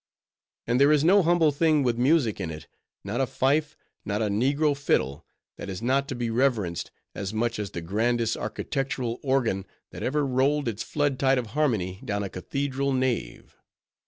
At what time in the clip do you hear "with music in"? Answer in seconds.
1.83-2.49